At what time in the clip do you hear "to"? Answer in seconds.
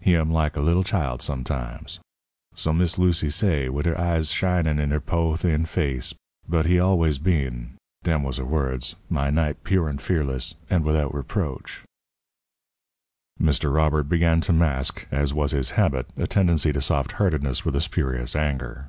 14.40-14.54, 16.72-16.80